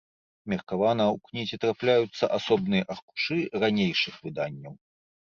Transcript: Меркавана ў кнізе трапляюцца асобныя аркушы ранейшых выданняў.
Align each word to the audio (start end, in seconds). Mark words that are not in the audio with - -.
Меркавана 0.53 1.05
ў 1.15 1.17
кнізе 1.27 1.59
трапляюцца 1.67 2.31
асобныя 2.41 2.83
аркушы 2.97 3.41
ранейшых 3.61 4.15
выданняў. 4.27 4.73